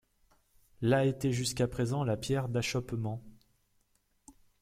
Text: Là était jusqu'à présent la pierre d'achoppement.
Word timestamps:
Là 0.81 1.05
était 1.05 1.31
jusqu'à 1.31 1.67
présent 1.67 2.03
la 2.03 2.17
pierre 2.17 2.49
d'achoppement. 2.49 3.21